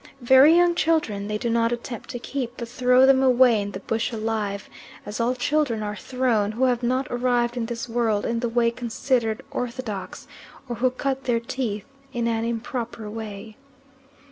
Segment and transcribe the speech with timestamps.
[0.21, 3.81] Very young children they do not attempt to keep, but throw them away in the
[3.81, 4.67] bush alive,
[5.05, 8.71] as all children are thrown who have not arrived in this world in the way
[8.71, 10.25] considered orthodox,
[10.67, 13.57] or who cut their teeth in an improper way.